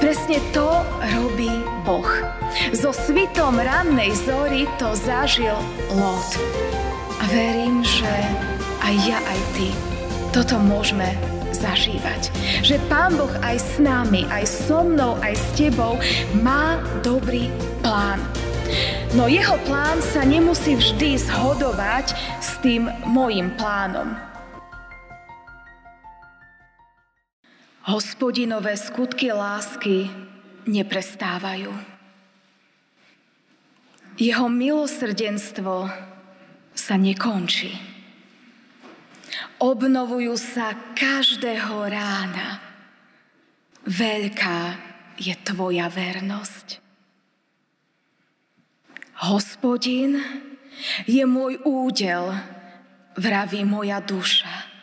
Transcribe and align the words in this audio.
Presne 0.00 0.38
to 0.52 0.84
robí 1.00 1.50
Boh. 1.84 2.08
So 2.72 2.94
svitom 2.94 3.58
rannej 3.58 4.14
zory 4.14 4.64
to 4.80 4.92
zažil 4.96 5.56
Lot. 5.92 6.30
A 7.20 7.24
verím, 7.30 7.84
že 7.84 8.10
aj 8.84 8.94
ja, 9.04 9.18
aj 9.20 9.40
ty 9.56 9.68
toto 10.34 10.58
môžeme 10.58 11.14
zažívať. 11.54 12.34
Že 12.66 12.82
Pán 12.90 13.14
Boh 13.14 13.30
aj 13.40 13.56
s 13.56 13.72
nami, 13.78 14.26
aj 14.28 14.44
so 14.44 14.82
mnou, 14.82 15.16
aj 15.22 15.38
s 15.38 15.46
tebou 15.54 15.96
má 16.42 16.82
dobrý 17.06 17.48
plán. 17.80 18.18
No 19.14 19.30
jeho 19.30 19.54
plán 19.62 20.02
sa 20.02 20.26
nemusí 20.26 20.74
vždy 20.74 21.22
zhodovať 21.22 22.18
s 22.42 22.58
tým 22.58 22.90
mojim 23.06 23.54
plánom. 23.54 24.33
Hospodinové 27.84 28.80
skutky 28.80 29.28
lásky 29.28 30.08
neprestávajú. 30.64 31.68
Jeho 34.16 34.46
milosrdenstvo 34.48 35.92
sa 36.72 36.94
nekončí. 36.96 37.76
Obnovujú 39.60 40.32
sa 40.40 40.72
každého 40.96 41.76
rána. 41.84 42.64
Veľká 43.84 44.80
je 45.20 45.36
tvoja 45.44 45.92
vernosť. 45.92 46.80
Hospodin 49.28 50.24
je 51.04 51.24
môj 51.28 51.60
údel, 51.68 52.32
vraví 53.20 53.60
moja 53.68 54.00
duša 54.00 54.73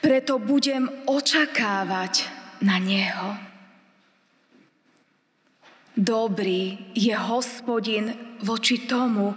preto 0.00 0.38
budem 0.38 0.88
očakávať 1.06 2.28
na 2.64 2.80
Neho. 2.80 3.36
Dobrý 5.98 6.94
je 6.94 7.10
hospodin 7.10 8.14
voči 8.46 8.86
tomu, 8.86 9.34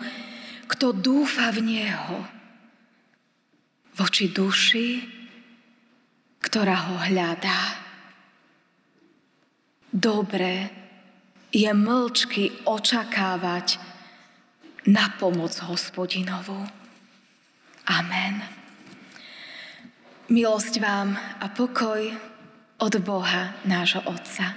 kto 0.69 0.93
dúfa 0.93 1.49
v 1.49 1.59
Neho. 1.65 2.17
Voči 3.97 4.29
duši, 4.29 4.89
ktorá 6.37 6.77
ho 6.89 6.95
hľadá. 7.09 7.81
Dobre 9.91 10.69
je 11.51 11.67
mlčky 11.67 12.63
očakávať 12.63 13.81
na 14.87 15.11
pomoc 15.19 15.51
hospodinovú. 15.65 16.61
Amen. 17.89 18.60
Milosť 20.31 20.79
vám 20.79 21.11
a 21.43 21.51
pokoj 21.51 22.07
od 22.79 22.93
Boha, 23.03 23.51
nášho 23.67 23.99
Otca 24.07 24.55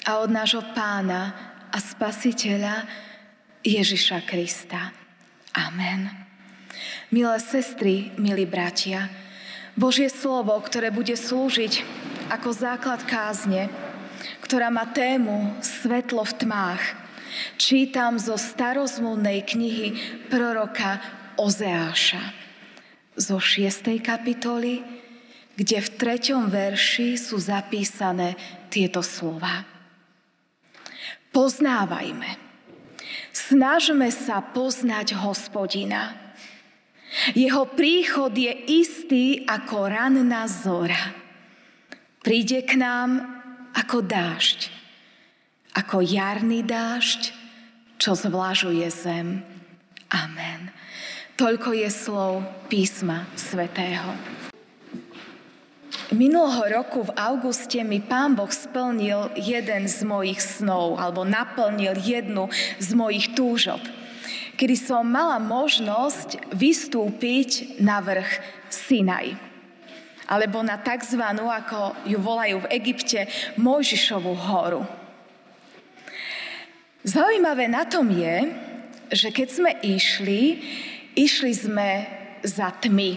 a 0.00 0.10
od 0.24 0.32
nášho 0.32 0.64
Pána 0.72 1.28
a 1.68 1.76
Spasiteľa 1.76 2.88
Ježiša 3.60 4.24
Krista. 4.24 4.96
Amen. 5.52 6.08
Milé 7.12 7.36
sestry, 7.36 8.16
milí 8.16 8.48
bratia, 8.48 9.12
Božie 9.76 10.08
slovo, 10.08 10.56
ktoré 10.64 10.88
bude 10.88 11.20
slúžiť 11.20 11.84
ako 12.32 12.56
základ 12.56 13.04
kázne, 13.04 13.68
ktorá 14.40 14.72
má 14.72 14.88
tému 14.88 15.52
Svetlo 15.60 16.24
v 16.24 16.48
tmách, 16.48 16.82
čítam 17.60 18.16
zo 18.16 18.40
starozmúdnej 18.40 19.44
knihy 19.44 20.00
proroka 20.32 20.96
Ozeáša 21.36 22.43
zo 23.14 23.38
6. 23.38 24.02
kapitoly, 24.02 24.82
kde 25.54 25.78
v 25.78 25.88
treťom 25.94 26.50
verši 26.50 27.14
sú 27.14 27.38
zapísané 27.38 28.34
tieto 28.70 29.02
slova. 29.02 29.62
Poznávajme. 31.30 32.30
Snažme 33.34 34.10
sa 34.14 34.42
poznať 34.42 35.18
hospodina. 35.18 36.14
Jeho 37.38 37.70
príchod 37.70 38.34
je 38.34 38.50
istý 38.66 39.46
ako 39.46 39.86
ranná 39.90 40.50
zora. 40.50 41.14
Príde 42.22 42.62
k 42.66 42.78
nám 42.78 43.22
ako 43.74 44.02
dážď, 44.06 44.70
ako 45.74 46.02
jarný 46.02 46.62
dážď, 46.66 47.34
čo 47.98 48.14
zvlažuje 48.18 48.86
zem. 48.90 49.42
Amen. 50.10 50.43
Toľko 51.34 51.74
je 51.74 51.90
slov 51.90 52.46
písma 52.70 53.26
svätého. 53.34 54.06
Minulého 56.14 56.78
roku 56.78 57.10
v 57.10 57.14
auguste 57.18 57.82
mi 57.82 57.98
pán 57.98 58.38
Boh 58.38 58.54
splnil 58.54 59.34
jeden 59.34 59.90
z 59.90 60.06
mojich 60.06 60.38
snov, 60.38 60.94
alebo 60.94 61.26
naplnil 61.26 61.98
jednu 61.98 62.46
z 62.78 62.88
mojich 62.94 63.34
túžob, 63.34 63.82
kedy 64.54 64.78
som 64.78 65.02
mala 65.02 65.42
možnosť 65.42 66.54
vystúpiť 66.54 67.82
na 67.82 67.98
vrch 67.98 68.38
Sinaj 68.70 69.34
alebo 70.30 70.62
na 70.62 70.78
tzv. 70.80 71.20
ako 71.20 71.98
ju 72.08 72.16
volajú 72.16 72.64
v 72.64 72.70
Egypte, 72.80 73.28
Mojžišovú 73.60 74.32
horu. 74.32 74.88
Zaujímavé 77.04 77.68
na 77.68 77.84
tom 77.84 78.08
je, 78.08 78.48
že 79.12 79.28
keď 79.28 79.48
sme 79.52 79.72
išli, 79.84 80.64
Išli 81.14 81.54
sme 81.54 81.88
za 82.42 82.74
tmy. 82.74 83.14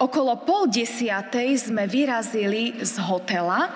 Okolo 0.00 0.40
pol 0.40 0.72
desiatej 0.72 1.68
sme 1.68 1.84
vyrazili 1.84 2.80
z 2.80 2.96
hotela 3.04 3.68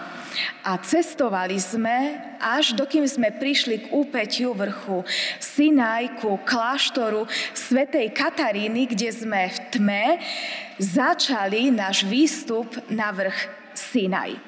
a 0.65 0.72
cestovali 0.81 1.61
sme, 1.61 2.17
až 2.41 2.72
dokým 2.72 3.05
sme 3.05 3.34
prišli 3.34 3.84
k 3.84 3.87
úpeťu 3.93 4.56
vrchu 4.56 5.05
Sinaj, 5.43 6.22
ku 6.22 6.41
kláštoru 6.41 7.28
svätej 7.53 8.15
Kataríny, 8.17 8.88
kde 8.88 9.11
sme 9.12 9.50
v 9.50 9.59
tme 9.75 10.05
začali 10.81 11.69
náš 11.69 12.06
výstup 12.09 12.71
na 12.88 13.12
vrch 13.12 13.38
Sinaj. 13.77 14.41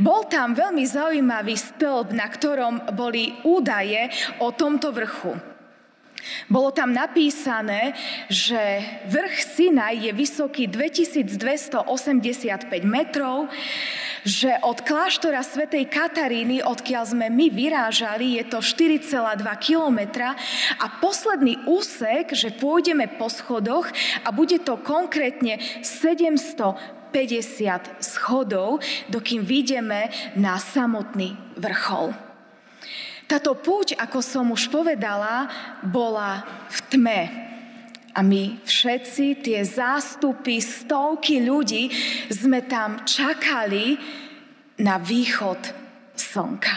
Bol 0.00 0.26
tam 0.26 0.56
veľmi 0.56 0.82
zaujímavý 0.82 1.54
stĺp, 1.54 2.10
na 2.16 2.26
ktorom 2.26 2.90
boli 2.96 3.38
údaje 3.46 4.10
o 4.42 4.50
tomto 4.50 4.90
vrchu. 4.90 5.36
Bolo 6.50 6.70
tam 6.70 6.92
napísané, 6.92 7.94
že 8.28 8.82
vrch 9.08 9.56
Sinaj 9.56 9.96
je 9.98 10.12
vysoký 10.12 10.66
2285 10.68 12.84
metrov, 12.86 13.48
že 14.24 14.52
od 14.60 14.84
kláštora 14.84 15.40
svätej 15.40 15.88
Kataríny, 15.88 16.60
odkiaľ 16.60 17.04
sme 17.08 17.32
my 17.32 17.48
vyrážali, 17.48 18.36
je 18.36 18.44
to 18.52 18.60
4,2 18.60 19.40
kilometra 19.60 20.36
a 20.76 20.86
posledný 21.00 21.56
úsek, 21.64 22.36
že 22.36 22.52
pôjdeme 22.52 23.08
po 23.16 23.32
schodoch 23.32 23.88
a 24.24 24.28
bude 24.32 24.58
to 24.60 24.76
konkrétne 24.80 25.58
750 25.80 28.04
schodov, 28.04 28.84
dokým 29.08 29.40
vyjdeme 29.40 30.12
na 30.36 30.60
samotný 30.60 31.36
vrchol. 31.56 32.29
Táto 33.30 33.54
púť, 33.54 33.94
ako 33.94 34.18
som 34.18 34.50
už 34.50 34.66
povedala, 34.74 35.46
bola 35.86 36.42
v 36.66 36.78
tme. 36.90 37.22
A 38.10 38.26
my 38.26 38.58
všetci, 38.66 39.38
tie 39.38 39.62
zástupy, 39.62 40.58
stovky 40.58 41.38
ľudí, 41.38 41.94
sme 42.26 42.66
tam 42.66 43.06
čakali 43.06 43.94
na 44.82 44.98
východ 44.98 45.62
slnka. 46.18 46.74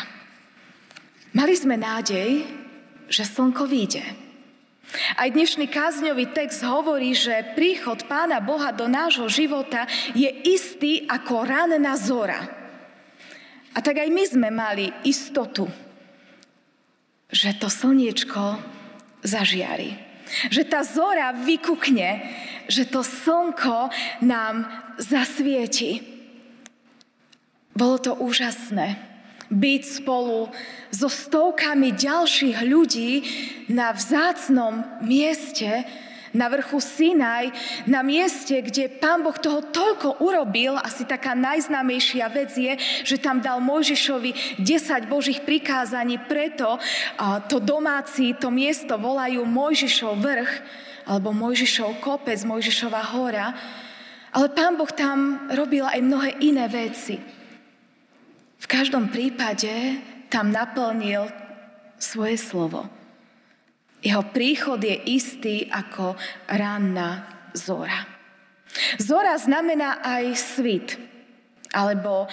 Mali 1.33 1.57
sme 1.57 1.73
nádej, 1.73 2.45
že 3.09 3.25
slnko 3.25 3.65
vyjde. 3.65 4.05
Aj 5.17 5.25
dnešný 5.25 5.65
kázňový 5.73 6.37
text 6.37 6.61
hovorí, 6.61 7.17
že 7.17 7.57
príchod 7.57 8.05
Pána 8.05 8.37
Boha 8.37 8.69
do 8.69 8.85
nášho 8.85 9.25
života 9.25 9.89
je 10.13 10.29
istý 10.45 11.09
ako 11.09 11.49
ranná 11.49 11.97
zora. 11.97 12.45
A 13.73 13.81
tak 13.81 14.05
aj 14.05 14.09
my 14.13 14.23
sme 14.29 14.49
mali 14.53 14.93
istotu, 15.01 15.65
že 17.33 17.57
to 17.57 17.67
slniečko 17.67 18.61
zažiari. 19.25 19.97
Že 20.53 20.63
tá 20.69 20.85
zora 20.85 21.33
vykukne, 21.33 22.21
že 22.69 22.85
to 22.85 23.01
slnko 23.01 23.89
nám 24.21 24.69
zasvieti. 25.01 26.05
Bolo 27.73 27.97
to 27.97 28.13
úžasné 28.13 29.13
byť 29.53 29.83
spolu 29.85 30.49
so 30.89 31.05
stovkami 31.09 31.93
ďalších 31.93 32.57
ľudí 32.65 33.11
na 33.69 33.93
vzácnom 33.93 34.81
mieste, 35.05 35.85
na 36.33 36.49
vrchu 36.49 36.81
Sinaj, 36.81 37.53
na 37.85 38.01
mieste, 38.01 38.57
kde 38.57 38.89
Pán 38.89 39.21
Boh 39.21 39.37
toho 39.37 39.61
toľko 39.61 40.19
urobil, 40.19 40.75
asi 40.81 41.05
taká 41.05 41.37
najznámejšia 41.37 42.25
vec 42.33 42.51
je, 42.57 42.73
že 43.05 43.21
tam 43.21 43.37
dal 43.37 43.61
Mojžišovi 43.61 44.59
10 44.59 45.05
Božích 45.05 45.45
prikázaní, 45.45 46.17
preto 46.25 46.81
to 47.47 47.61
domáci, 47.61 48.33
to 48.33 48.49
miesto 48.49 48.97
volajú 48.97 49.45
Mojžišov 49.45 50.13
vrch, 50.17 50.51
alebo 51.05 51.35
Mojžišov 51.35 52.01
kopec, 52.01 52.41
Mojžišová 52.41 53.13
hora. 53.13 53.53
Ale 54.33 54.49
Pán 54.49 54.73
Boh 54.73 54.89
tam 54.89 55.45
robil 55.53 55.85
aj 55.85 56.01
mnohé 56.01 56.41
iné 56.41 56.65
veci. 56.65 57.21
V 58.57 58.65
každom 58.65 59.13
prípade 59.13 59.69
tam 60.33 60.49
naplnil 60.49 61.29
svoje 62.01 62.41
slovo. 62.41 62.89
Jeho 64.03 64.23
príchod 64.35 64.83
je 64.83 64.99
istý 65.07 65.71
ako 65.71 66.19
ranná 66.51 67.23
zora. 67.55 68.03
Zora 68.99 69.39
znamená 69.39 70.03
aj 70.03 70.25
svit, 70.35 70.89
alebo 71.71 72.27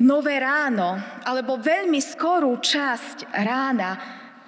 nové 0.00 0.40
ráno, 0.40 0.96
alebo 1.28 1.60
veľmi 1.60 2.00
skorú 2.00 2.56
časť 2.58 3.28
rána, 3.44 3.90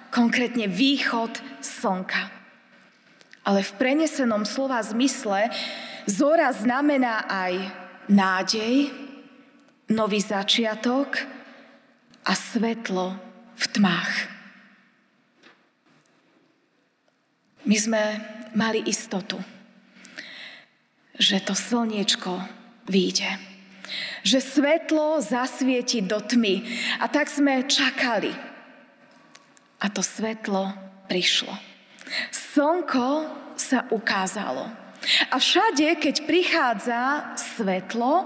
konkrétne 0.09 0.65
východ 0.65 1.61
slnka. 1.61 2.33
Ale 3.45 3.61
v 3.61 3.71
prenesenom 3.77 4.47
slova 4.47 4.81
zmysle 4.81 5.53
zora 6.09 6.49
znamená 6.49 7.29
aj 7.29 7.53
nádej, 8.09 8.89
nový 9.91 10.17
začiatok 10.17 11.21
a 12.25 12.33
svetlo 12.33 13.13
v 13.53 13.65
tmách. 13.69 14.34
My 17.65 17.77
sme 17.81 18.03
mali 18.53 18.85
istotu, 18.85 19.41
že 21.17 21.41
to 21.41 21.57
slniečko 21.57 22.37
vyjde. 22.85 23.41
Že 24.25 24.39
svetlo 24.41 25.21
zasvieti 25.21 26.01
do 26.01 26.21
tmy. 26.21 26.65
A 27.01 27.09
tak 27.09 27.29
sme 27.29 27.65
čakali. 27.65 28.33
A 29.81 29.85
to 29.89 30.01
svetlo 30.01 30.73
prišlo. 31.09 31.53
Slnko 32.33 33.29
sa 33.57 33.85
ukázalo. 33.89 34.65
A 35.29 35.37
všade, 35.37 36.01
keď 36.01 36.15
prichádza 36.25 37.01
svetlo, 37.37 38.25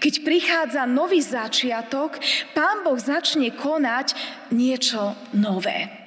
keď 0.00 0.14
prichádza 0.24 0.84
nový 0.84 1.20
začiatok, 1.24 2.20
Pán 2.56 2.84
Boh 2.84 2.96
začne 2.96 3.52
konať 3.52 4.16
niečo 4.52 5.16
nové. 5.36 5.99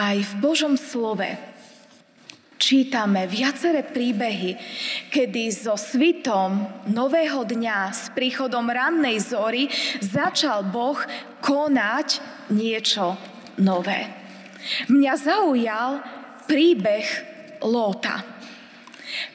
Aj 0.00 0.16
v 0.16 0.32
Božom 0.40 0.80
slove 0.80 1.28
čítame 2.56 3.28
viaceré 3.28 3.84
príbehy, 3.84 4.56
kedy 5.12 5.52
so 5.52 5.76
svitom 5.76 6.64
nového 6.88 7.44
dňa, 7.44 7.92
s 7.92 8.08
príchodom 8.16 8.72
rannej 8.72 9.20
zory, 9.20 9.68
začal 10.00 10.64
Boh 10.72 10.96
konať 11.44 12.16
niečo 12.48 13.20
nové. 13.60 14.08
Mňa 14.88 15.14
zaujal 15.20 16.00
príbeh 16.48 17.04
Lóta. 17.60 18.24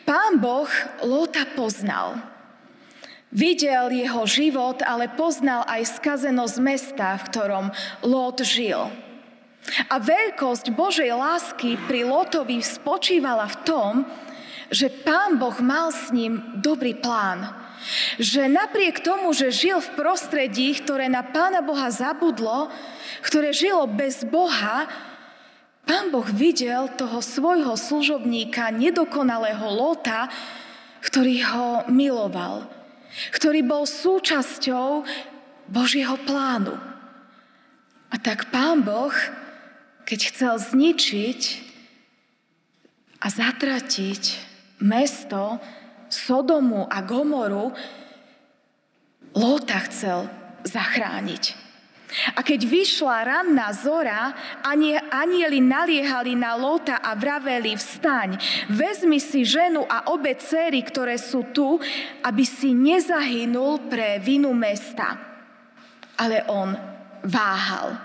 Pán 0.02 0.42
Boh 0.42 0.70
Lóta 1.06 1.46
poznal. 1.54 2.18
Videl 3.30 3.94
jeho 3.94 4.26
život, 4.26 4.82
ale 4.82 5.14
poznal 5.14 5.62
aj 5.70 6.02
skazenosť 6.02 6.58
mesta, 6.58 7.22
v 7.22 7.28
ktorom 7.30 7.66
Lót 8.02 8.42
žil. 8.42 9.05
A 9.90 9.98
veľkosť 9.98 10.70
Božej 10.74 11.10
lásky 11.10 11.78
pri 11.90 12.06
Lotovi 12.06 12.62
spočívala 12.62 13.50
v 13.50 13.58
tom, 13.66 13.92
že 14.70 14.90
Pán 14.90 15.38
Boh 15.38 15.56
mal 15.62 15.90
s 15.94 16.10
ním 16.14 16.42
dobrý 16.58 16.98
plán. 16.98 17.54
Že 18.18 18.50
napriek 18.50 19.06
tomu, 19.06 19.30
že 19.34 19.54
žil 19.54 19.78
v 19.78 19.94
prostredí, 19.94 20.74
ktoré 20.74 21.06
na 21.06 21.22
Pána 21.22 21.62
Boha 21.62 21.90
zabudlo, 21.94 22.74
ktoré 23.22 23.54
žilo 23.54 23.86
bez 23.86 24.26
Boha, 24.26 24.90
Pán 25.86 26.10
Boh 26.10 26.26
videl 26.26 26.90
toho 26.98 27.22
svojho 27.22 27.78
služobníka, 27.78 28.74
nedokonalého 28.74 29.70
Lota, 29.70 30.26
ktorý 31.06 31.46
ho 31.46 31.70
miloval, 31.94 32.66
ktorý 33.30 33.62
bol 33.62 33.86
súčasťou 33.86 35.06
Božieho 35.70 36.18
plánu. 36.26 36.74
A 38.10 38.16
tak 38.18 38.50
Pán 38.50 38.82
Boh 38.82 39.14
keď 40.06 40.20
chcel 40.30 40.54
zničiť 40.62 41.42
a 43.20 43.28
zatratiť 43.28 44.24
mesto 44.86 45.58
Sodomu 46.08 46.86
a 46.86 47.02
Gomoru, 47.02 47.74
Lóta 49.36 49.84
chcel 49.84 50.32
zachrániť. 50.64 51.68
A 52.38 52.46
keď 52.46 52.64
vyšla 52.64 53.28
ranná 53.28 53.74
zora, 53.76 54.32
anieli 55.12 55.60
naliehali 55.60 56.38
na 56.38 56.56
Lóta 56.56 57.04
a 57.04 57.18
vraveli, 57.18 57.76
vstaň, 57.76 58.40
vezmi 58.72 59.20
si 59.20 59.44
ženu 59.44 59.84
a 59.84 60.08
obe 60.14 60.38
céry, 60.40 60.80
ktoré 60.86 61.20
sú 61.20 61.52
tu, 61.52 61.82
aby 62.24 62.48
si 62.48 62.72
nezahynul 62.72 63.92
pre 63.92 64.24
vinu 64.24 64.56
mesta. 64.56 65.20
Ale 66.16 66.48
on 66.48 66.72
váhal. 67.28 68.05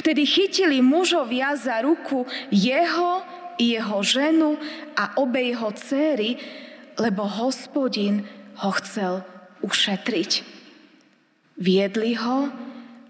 Vtedy 0.00 0.26
chytili 0.26 0.78
mužovia 0.82 1.56
za 1.56 1.80
ruku 1.84 2.26
jeho 2.50 3.22
i 3.58 3.74
jeho 3.76 3.98
ženu 4.02 4.56
a 4.96 5.18
obe 5.18 5.42
jeho 5.42 5.70
céry, 5.74 6.38
lebo 6.98 7.26
hospodin 7.26 8.24
ho 8.62 8.70
chcel 8.82 9.22
ušetriť. 9.62 10.30
Viedli 11.58 12.14
ho 12.14 12.48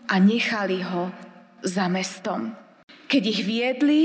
a 0.08 0.14
nechali 0.16 0.81
ho 0.81 1.12
za 1.60 1.88
mestom. 1.93 2.56
Keď 3.08 3.22
ich 3.25 3.40
viedli, 3.44 4.00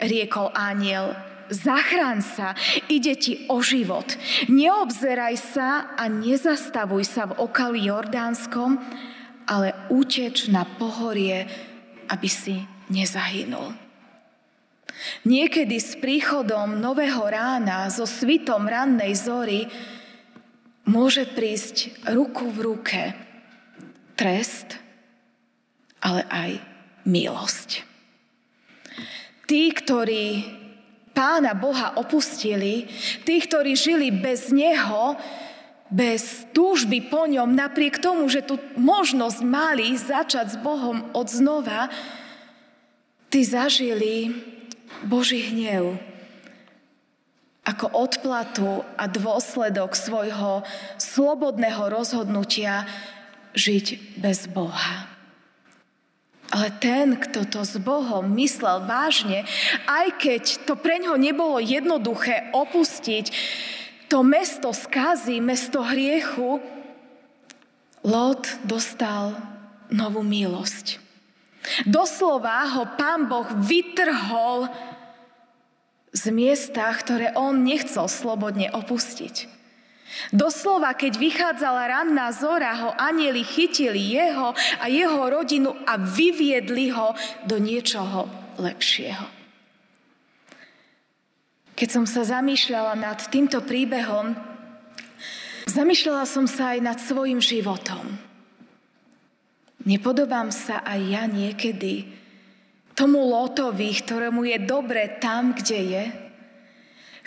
riekol 0.00 0.52
aniel, 0.52 1.16
zachráň 1.48 2.20
sa, 2.20 2.52
ide 2.88 3.16
ti 3.16 3.48
o 3.48 3.60
život. 3.64 4.16
Neobzeraj 4.48 5.36
sa 5.40 5.68
a 5.96 6.08
nezastavuj 6.08 7.04
sa 7.08 7.28
v 7.28 7.36
okolí 7.40 7.88
Jordánskom, 7.88 8.80
ale 9.46 9.72
uteč 9.88 10.50
na 10.50 10.66
pohorie 10.66 11.46
aby 12.08 12.28
si 12.30 12.62
nezahynul. 12.90 13.74
Niekedy 15.28 15.76
s 15.76 15.98
príchodom 15.98 16.80
nového 16.80 17.20
rána, 17.28 17.90
so 17.92 18.08
svitom 18.08 18.64
rannej 18.64 19.12
zory, 19.12 19.68
môže 20.86 21.26
prísť 21.28 22.06
ruku 22.14 22.48
v 22.48 22.58
ruke 22.62 23.02
trest, 24.16 24.80
ale 26.00 26.24
aj 26.30 26.50
milosť. 27.04 27.84
Tí, 29.46 29.70
ktorí 29.70 30.42
pána 31.12 31.54
Boha 31.54 31.94
opustili, 31.96 32.88
tí, 33.22 33.36
ktorí 33.40 33.76
žili 33.78 34.10
bez 34.10 34.50
Neho, 34.50 35.14
bez 35.90 36.46
túžby 36.50 37.06
po 37.06 37.30
ňom, 37.30 37.54
napriek 37.54 38.02
tomu, 38.02 38.26
že 38.26 38.42
tu 38.42 38.58
možnosť 38.74 39.38
mali 39.46 39.94
začať 39.94 40.54
s 40.54 40.58
Bohom 40.58 41.06
od 41.14 41.26
znova, 41.30 41.88
ty 43.30 43.46
zažili 43.46 44.34
Boží 45.06 45.42
hnev 45.52 45.98
ako 47.66 47.90
odplatu 47.98 48.86
a 48.94 49.10
dôsledok 49.10 49.98
svojho 49.98 50.62
slobodného 51.02 51.90
rozhodnutia 51.90 52.86
žiť 53.58 54.18
bez 54.22 54.46
Boha. 54.46 55.10
Ale 56.54 56.70
ten, 56.78 57.18
kto 57.18 57.42
to 57.42 57.66
s 57.66 57.74
Bohom 57.82 58.30
myslel 58.38 58.86
vážne, 58.86 59.42
aj 59.90 60.14
keď 60.22 60.42
to 60.62 60.78
pre 60.78 61.02
ňo 61.02 61.18
nebolo 61.18 61.58
jednoduché 61.58 62.54
opustiť 62.54 63.34
to 64.06 64.22
mesto 64.22 64.70
skazy, 64.70 65.42
mesto 65.42 65.82
hriechu, 65.82 66.62
Lot 68.06 68.46
dostal 68.62 69.34
novú 69.90 70.22
milosť. 70.22 71.02
Doslova 71.90 72.62
ho 72.78 72.86
pán 72.94 73.26
Boh 73.26 73.50
vytrhol 73.50 74.70
z 76.14 76.30
miesta, 76.30 76.86
ktoré 76.94 77.34
on 77.34 77.66
nechcel 77.66 78.06
slobodne 78.06 78.70
opustiť. 78.70 79.50
Doslova, 80.30 80.94
keď 80.94 81.18
vychádzala 81.18 81.82
ranná 81.90 82.30
zora, 82.30 82.72
ho 82.78 82.90
anieli 82.94 83.42
chytili 83.42 84.14
jeho 84.14 84.54
a 84.54 84.86
jeho 84.86 85.26
rodinu 85.26 85.74
a 85.82 85.98
vyviedli 85.98 86.94
ho 86.94 87.10
do 87.44 87.58
niečoho 87.58 88.30
lepšieho. 88.62 89.35
Keď 91.76 91.88
som 91.92 92.08
sa 92.08 92.24
zamýšľala 92.24 92.96
nad 92.96 93.20
týmto 93.28 93.60
príbehom, 93.60 94.32
zamýšľala 95.68 96.24
som 96.24 96.48
sa 96.48 96.72
aj 96.72 96.80
nad 96.80 96.96
svojim 96.96 97.36
životom. 97.36 98.16
Nepodobám 99.84 100.48
sa 100.48 100.80
aj 100.82 101.00
ja 101.04 101.28
niekedy 101.28 102.08
tomu 102.96 103.28
Lotovi, 103.28 103.92
ktorému 103.92 104.48
je 104.48 104.58
dobre 104.64 105.20
tam, 105.20 105.52
kde 105.52 105.80
je, 105.84 106.04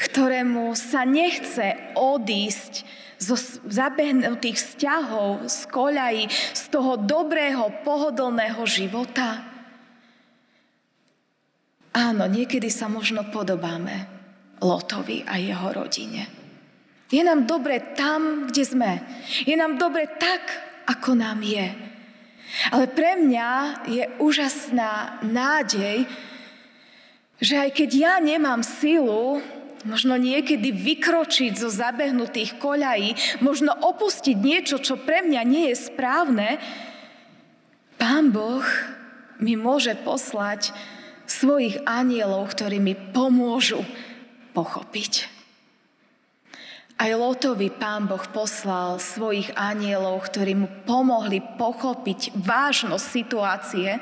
ktorému 0.10 0.74
sa 0.74 1.06
nechce 1.06 1.78
odísť 1.94 2.84
zo 3.22 3.38
zabehnutých 3.70 4.58
vzťahov, 4.58 5.46
z 5.46 5.60
koľají, 5.70 6.24
z 6.32 6.64
toho 6.74 6.98
dobrého, 6.98 7.70
pohodlného 7.86 8.66
života? 8.66 9.46
Áno, 11.94 12.26
niekedy 12.26 12.74
sa 12.74 12.90
možno 12.90 13.30
podobáme. 13.30 14.19
Lotovi 14.60 15.24
a 15.24 15.40
jeho 15.40 15.72
rodine. 15.74 16.28
Je 17.10 17.26
nám 17.26 17.50
dobre 17.50 17.96
tam, 17.98 18.46
kde 18.48 18.64
sme. 18.64 18.92
Je 19.48 19.58
nám 19.58 19.82
dobre 19.82 20.06
tak, 20.06 20.46
ako 20.86 21.18
nám 21.18 21.42
je. 21.42 21.74
Ale 22.70 22.86
pre 22.90 23.18
mňa 23.18 23.50
je 23.90 24.04
úžasná 24.22 25.22
nádej, 25.26 26.06
že 27.42 27.56
aj 27.56 27.70
keď 27.74 27.90
ja 27.96 28.14
nemám 28.22 28.62
silu, 28.62 29.42
možno 29.88 30.20
niekedy 30.20 30.76
vykročiť 30.76 31.56
zo 31.56 31.72
zabehnutých 31.72 32.60
koľají, 32.60 33.40
možno 33.40 33.72
opustiť 33.72 34.38
niečo, 34.38 34.78
čo 34.84 35.00
pre 35.00 35.24
mňa 35.24 35.42
nie 35.48 35.72
je 35.72 35.78
správne, 35.78 36.60
Pán 38.00 38.32
Boh 38.32 38.64
mi 39.44 39.60
môže 39.60 39.92
poslať 39.92 40.72
svojich 41.28 41.84
anielov, 41.84 42.56
ktorí 42.56 42.80
mi 42.80 42.96
pomôžu 42.96 43.84
pochopiť. 44.60 45.40
Aj 47.00 47.08
Lotovi 47.16 47.72
pán 47.72 48.12
Boh 48.12 48.20
poslal 48.36 49.00
svojich 49.00 49.56
anielov, 49.56 50.28
ktorí 50.28 50.52
mu 50.52 50.68
pomohli 50.84 51.40
pochopiť 51.56 52.36
vážnosť 52.36 53.06
situácie, 53.08 53.96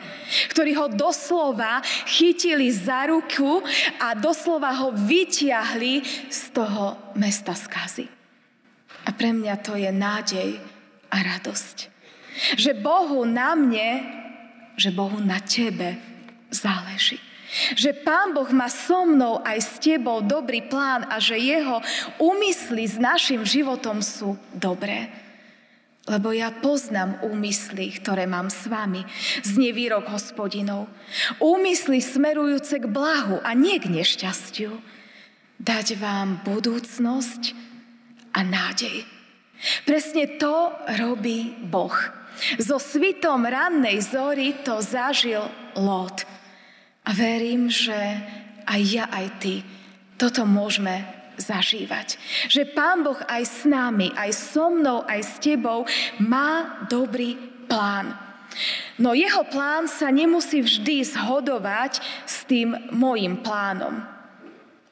ktorí 0.49 0.73
ho 0.73 0.89
doslova 0.89 1.85
chytili 2.09 2.73
za 2.73 3.05
ruku 3.05 3.61
a 4.01 4.17
doslova 4.17 4.73
ho 4.81 4.97
vytiahli 4.97 6.01
z 6.25 6.41
toho 6.49 7.13
mesta 7.13 7.53
skazy. 7.53 8.09
A 9.05 9.13
pre 9.13 9.29
mňa 9.29 9.55
to 9.61 9.77
je 9.77 9.93
nádej 9.93 10.57
a 11.13 11.17
radosť. 11.21 11.77
Že 12.57 12.81
Bohu 12.81 13.29
na 13.29 13.53
mne, 13.53 13.89
že 14.73 14.89
Bohu 14.89 15.21
na 15.21 15.37
tebe 15.37 16.01
záleží. 16.49 17.26
Že 17.73 18.05
Pán 18.05 18.37
Boh 18.37 18.49
má 18.53 18.69
so 18.69 19.07
mnou 19.07 19.41
aj 19.41 19.57
s 19.57 19.71
tebou 19.81 20.21
dobrý 20.21 20.65
plán 20.65 21.07
a 21.09 21.17
že 21.17 21.39
jeho 21.39 21.81
úmysly 22.21 22.85
s 22.85 23.01
našim 23.01 23.41
životom 23.43 24.03
sú 24.03 24.37
dobré. 24.53 25.09
Lebo 26.07 26.31
ja 26.31 26.55
poznám 26.55 27.19
úmysly, 27.19 27.91
ktoré 27.99 28.23
mám 28.31 28.47
s 28.47 28.63
vami, 28.71 29.03
z 29.43 29.59
nevýrok 29.59 30.07
hospodinov. 30.07 30.87
Úmysly 31.43 31.99
smerujúce 31.99 32.79
k 32.79 32.87
blahu 32.87 33.43
a 33.43 33.51
nie 33.51 33.75
k 33.75 33.91
nešťastiu. 33.91 34.71
Dať 35.59 35.99
vám 35.99 36.47
budúcnosť 36.47 37.51
a 38.31 38.39
nádej. 38.39 39.03
Presne 39.83 40.39
to 40.39 40.71
robí 40.95 41.59
Boh. 41.59 41.97
So 42.61 42.77
svitom 42.77 43.43
rannej 43.43 43.99
zory 43.99 44.61
to 44.61 44.79
zažil 44.79 45.49
Lot. 45.75 46.36
A 47.07 47.15
verím, 47.15 47.71
že 47.71 47.95
aj 48.67 48.81
ja, 48.83 49.07
aj 49.07 49.27
ty 49.39 49.63
toto 50.19 50.43
môžeme 50.43 51.07
zažívať. 51.39 52.19
Že 52.51 52.73
Pán 52.75 53.05
Boh 53.05 53.17
aj 53.29 53.43
s 53.47 53.59
nami, 53.63 54.11
aj 54.11 54.31
so 54.35 54.67
mnou, 54.73 55.05
aj 55.07 55.21
s 55.23 55.33
tebou 55.39 55.87
má 56.19 56.83
dobrý 56.91 57.37
plán. 57.69 58.11
No 58.97 59.13
jeho 59.13 59.45
plán 59.45 59.85
sa 59.85 60.09
nemusí 60.09 60.65
vždy 60.65 61.05
zhodovať 61.05 62.01
s 62.25 62.43
tým 62.49 62.73
môjim 62.89 63.39
plánom. 63.45 64.01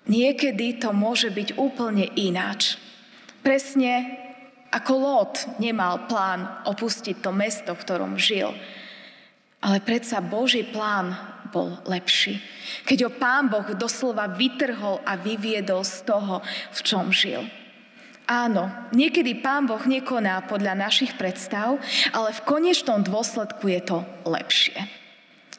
Niekedy 0.05 0.77
to 0.77 0.93
môže 0.93 1.34
byť 1.34 1.57
úplne 1.57 2.05
ináč. 2.13 2.77
Presne 3.41 4.22
ako 4.69 4.93
Lot 4.93 5.36
nemal 5.57 6.05
plán 6.05 6.45
opustiť 6.69 7.25
to 7.25 7.34
mesto, 7.34 7.74
v 7.74 7.81
ktorom 7.81 8.13
žil. 8.22 8.53
Ale 9.65 9.81
predsa 9.81 10.22
Boží 10.22 10.62
plán 10.62 11.17
bol 11.50 11.74
lepší. 11.89 12.38
Keď 12.86 13.10
ho 13.10 13.12
pán 13.17 13.50
Boh 13.50 13.65
doslova 13.74 14.29
vytrhol 14.29 15.01
a 15.01 15.17
vyviedol 15.17 15.81
z 15.81 16.05
toho, 16.05 16.45
v 16.69 16.79
čom 16.86 17.10
žil. 17.10 17.41
Áno, 18.29 18.69
niekedy 18.93 19.41
pán 19.41 19.65
Boh 19.65 19.81
nekoná 19.81 20.45
podľa 20.45 20.77
našich 20.77 21.17
predstav, 21.17 21.81
ale 22.13 22.29
v 22.34 22.45
konečnom 22.45 23.01
dôsledku 23.01 23.65
je 23.69 23.81
to 23.81 23.98
lepšie. 24.25 24.77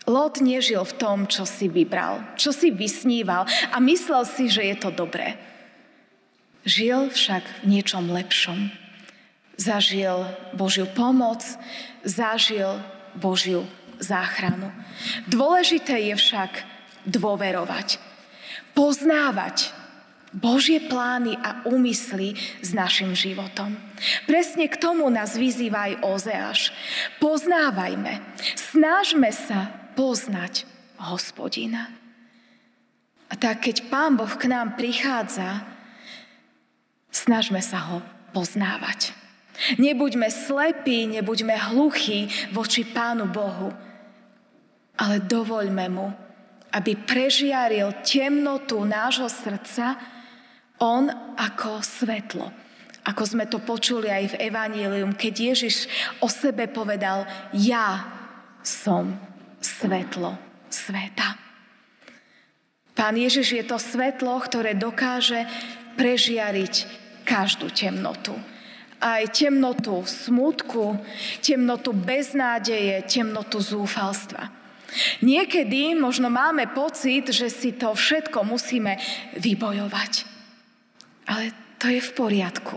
Lot 0.07 0.39
nežil 0.39 0.87
v 0.87 0.97
tom, 1.03 1.19
čo 1.27 1.43
si 1.43 1.67
vybral, 1.67 2.23
čo 2.39 2.55
si 2.55 2.71
vysníval 2.71 3.43
a 3.75 3.77
myslel 3.83 4.23
si, 4.23 4.47
že 4.47 4.63
je 4.63 4.77
to 4.79 4.95
dobré. 4.95 5.35
Žil 6.63 7.11
však 7.11 7.67
v 7.67 7.79
niečom 7.79 8.07
lepšom. 8.11 8.71
Zažil 9.59 10.27
Božiu 10.55 10.87
pomoc, 10.91 11.43
zažil 12.07 12.79
Božiu 13.19 13.67
záchranu. 13.99 14.73
Dôležité 15.29 16.13
je 16.13 16.15
však 16.17 16.65
dôverovať, 17.07 17.99
poznávať 18.75 19.73
Božie 20.37 20.85
plány 20.85 21.39
a 21.39 21.65
úmysly 21.65 22.37
s 22.61 22.77
našim 22.77 23.17
životom. 23.17 23.79
Presne 24.29 24.69
k 24.69 24.77
tomu 24.77 25.09
nás 25.09 25.33
vyzýva 25.33 25.89
aj 25.89 25.95
Ozeáš. 26.05 26.61
Poznávajme, 27.23 28.21
snažme 28.53 29.33
sa 29.33 29.73
poznať 29.97 30.69
hospodina. 31.01 31.89
A 33.27 33.35
tak, 33.35 33.65
keď 33.65 33.89
Pán 33.89 34.21
Boh 34.21 34.31
k 34.31 34.47
nám 34.47 34.77
prichádza, 34.77 35.65
snažme 37.11 37.59
sa 37.65 37.81
ho 37.91 37.99
poznávať. 38.37 39.26
Nebuďme 39.81 40.29
slepí, 40.29 41.09
nebuďme 41.09 41.57
hluchí 41.73 42.29
voči 42.53 42.85
Pánu 42.85 43.29
Bohu, 43.33 43.73
ale 44.97 45.17
dovoľme 45.25 45.87
mu, 45.89 46.09
aby 46.73 46.93
prežiaril 46.97 48.05
temnotu 48.05 48.85
nášho 48.85 49.29
srdca, 49.33 49.97
on 50.77 51.09
ako 51.41 51.81
svetlo. 51.81 52.53
Ako 53.07 53.23
sme 53.23 53.47
to 53.47 53.63
počuli 53.63 54.11
aj 54.11 54.35
v 54.35 54.51
Evangelium, 54.51 55.15
keď 55.15 55.55
Ježiš 55.55 55.87
o 56.21 56.29
sebe 56.29 56.67
povedal, 56.67 57.25
ja 57.55 58.03
som 58.61 59.15
svetlo 59.63 60.35
sveta. 60.67 61.39
Pán 62.97 63.15
Ježiš 63.15 63.63
je 63.63 63.65
to 63.65 63.79
svetlo, 63.79 64.41
ktoré 64.43 64.75
dokáže 64.75 65.47
prežiariť 65.95 66.75
každú 67.23 67.71
temnotu. 67.71 68.35
Aj 68.97 69.23
temnotu 69.29 70.03
smutku, 70.09 70.97
temnotu 71.45 71.93
beznádeje, 71.93 73.05
temnotu 73.05 73.61
zúfalstva. 73.61 74.49
Niekedy 75.21 75.93
možno 75.99 76.33
máme 76.33 76.73
pocit, 76.73 77.29
že 77.29 77.53
si 77.53 77.77
to 77.77 77.93
všetko 77.93 78.47
musíme 78.47 78.97
vybojovať. 79.37 80.13
Ale 81.29 81.53
to 81.77 81.93
je 81.93 82.01
v 82.01 82.11
poriadku. 82.17 82.77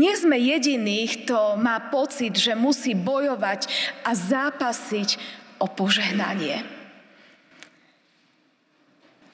Nie 0.00 0.16
sme 0.16 0.40
jediní, 0.40 1.04
kto 1.04 1.60
má 1.60 1.92
pocit, 1.92 2.32
že 2.32 2.56
musí 2.56 2.96
bojovať 2.96 3.68
a 4.08 4.16
zápasiť 4.16 5.20
o 5.60 5.68
požehnanie. 5.68 6.64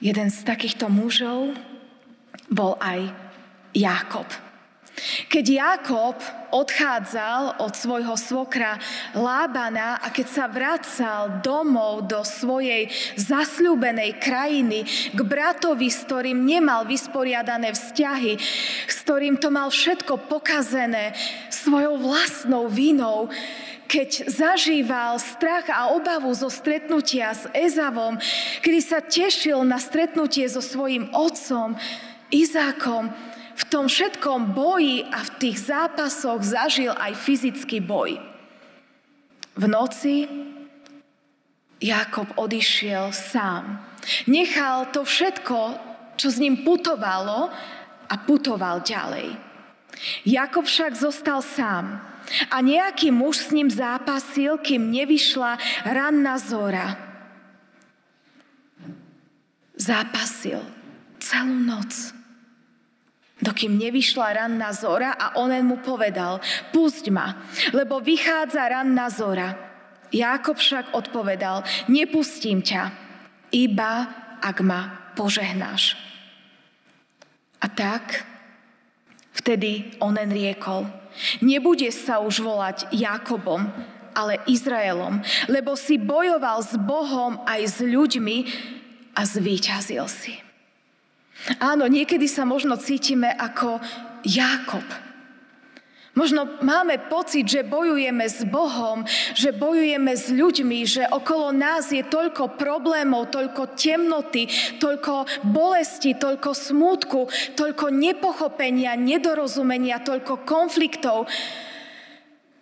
Jeden 0.03 0.29
z 0.29 0.39
takýchto 0.43 0.91
mužov 0.91 1.55
bol 2.51 2.77
aj 2.83 3.09
Jákob. 3.73 4.27
Keď 5.27 5.45
Jakob 5.51 6.15
odchádzal 6.55 7.59
od 7.59 7.75
svojho 7.75 8.15
svokra 8.15 8.79
Lábana 9.11 9.99
a 9.99 10.07
keď 10.15 10.27
sa 10.31 10.45
vracal 10.47 11.43
domov 11.43 12.07
do 12.07 12.23
svojej 12.23 12.87
zasľúbenej 13.19 14.23
krajiny 14.23 14.87
k 15.11 15.19
bratovi, 15.19 15.91
s 15.91 16.07
ktorým 16.07 16.47
nemal 16.47 16.87
vysporiadané 16.87 17.75
vzťahy, 17.75 18.39
s 18.87 18.97
ktorým 19.03 19.43
to 19.43 19.51
mal 19.51 19.67
všetko 19.67 20.31
pokazené 20.31 21.19
svojou 21.51 21.99
vlastnou 21.99 22.71
vinou, 22.71 23.27
keď 23.91 24.31
zažíval 24.31 25.19
strach 25.19 25.71
a 25.71 25.91
obavu 25.91 26.31
zo 26.35 26.51
stretnutia 26.51 27.35
s 27.35 27.51
Ezavom, 27.51 28.19
kedy 28.63 28.81
sa 28.83 28.99
tešil 29.03 29.63
na 29.67 29.83
stretnutie 29.83 30.47
so 30.47 30.63
svojim 30.63 31.11
otcom 31.11 31.75
Izákom, 32.33 33.15
v 33.55 33.63
tom 33.71 33.87
všetkom 33.87 34.51
boji 34.51 35.07
a 35.07 35.23
v 35.23 35.31
tých 35.39 35.71
zápasoch 35.71 36.43
zažil 36.43 36.91
aj 36.91 37.15
fyzický 37.15 37.79
boj. 37.79 38.19
V 39.55 39.65
noci 39.71 40.27
Jakob 41.79 42.27
odišiel 42.35 43.15
sám. 43.15 43.79
Nechal 44.27 44.91
to 44.91 45.07
všetko, 45.07 45.61
čo 46.19 46.29
s 46.31 46.41
ním 46.43 46.67
putovalo 46.67 47.51
a 48.11 48.15
putoval 48.27 48.83
ďalej. 48.83 49.37
Jakob 50.27 50.67
však 50.67 50.99
zostal 50.99 51.39
sám 51.39 52.03
a 52.51 52.57
nejaký 52.59 53.15
muž 53.15 53.47
s 53.47 53.51
ním 53.55 53.71
zápasil, 53.71 54.59
kým 54.59 54.91
nevyšla 54.91 55.61
ranná 55.87 56.35
zora. 56.41 56.99
Zápasil 59.79 60.63
celú 61.23 61.55
noc 61.63 62.24
dokým 63.45 63.77
nevyšla 63.77 64.41
ranná 64.41 64.73
zora 64.73 65.13
a 65.13 65.37
onen 65.37 65.69
mu 65.69 65.77
povedal, 65.85 66.41
pusť 66.73 67.13
ma, 67.13 67.45
lebo 67.77 68.01
vychádza 68.01 68.65
ranná 68.65 69.13
zora. 69.13 69.53
Jákob 70.09 70.57
však 70.57 70.97
odpovedal, 70.97 71.67
nepustím 71.93 72.65
ťa, 72.65 72.89
iba 73.53 74.09
ak 74.41 74.65
ma 74.65 75.13
požehnáš. 75.13 76.01
A 77.61 77.67
tak 77.69 78.25
vtedy 79.33 79.97
onen 80.01 80.29
riekol, 80.29 80.89
nebude 81.41 81.89
sa 81.89 82.21
už 82.21 82.45
volať 82.45 82.93
Jakobom, 82.93 83.69
ale 84.15 84.39
Izraelom, 84.47 85.25
lebo 85.51 85.75
si 85.75 85.99
bojoval 85.99 86.63
s 86.63 86.79
Bohom 86.79 87.43
aj 87.49 87.61
s 87.67 87.79
ľuďmi 87.83 88.37
a 89.17 89.27
zvíťazil 89.27 90.07
si. 90.07 90.44
Áno, 91.59 91.85
niekedy 91.91 92.25
sa 92.31 92.47
možno 92.47 92.79
cítime 92.79 93.29
ako 93.35 93.83
Jákob. 94.25 94.87
Možno 96.15 96.47
máme 96.63 97.11
pocit, 97.11 97.43
že 97.51 97.67
bojujeme 97.67 98.23
s 98.23 98.47
Bohom, 98.47 99.03
že 99.35 99.51
bojujeme 99.51 100.15
s 100.15 100.31
ľuďmi, 100.31 100.87
že 100.87 101.03
okolo 101.11 101.51
nás 101.51 101.91
je 101.91 102.07
toľko 102.07 102.55
problémov, 102.55 103.35
toľko 103.35 103.75
temnoty, 103.75 104.47
toľko 104.79 105.27
bolesti, 105.43 106.15
toľko 106.15 106.55
smútku, 106.55 107.27
toľko 107.59 107.91
nepochopenia, 107.91 108.95
nedorozumenia, 108.95 110.07
toľko 110.07 110.47
konfliktov. 110.47 111.27